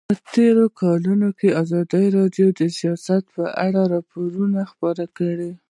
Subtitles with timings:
[0.09, 5.51] په تېرو کلونو کې ازادي راډیو د سیاست په اړه راپورونه خپاره کړي دي.